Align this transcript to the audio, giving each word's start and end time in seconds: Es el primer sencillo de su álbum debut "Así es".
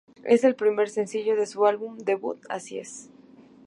Es 0.23 0.43
el 0.43 0.55
primer 0.55 0.89
sencillo 0.89 1.35
de 1.35 1.45
su 1.45 1.67
álbum 1.67 1.95
debut 1.99 2.41
"Así 2.49 2.79
es". 2.79 3.11